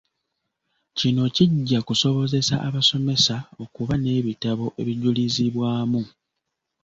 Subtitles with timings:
[0.97, 6.01] Kino kijja kusobozesa abasomesa okuba n'ebitabo ebijulizibwamu.